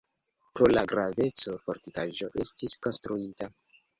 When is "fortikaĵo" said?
1.67-2.31